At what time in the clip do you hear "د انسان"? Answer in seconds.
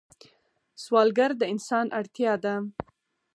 1.37-1.87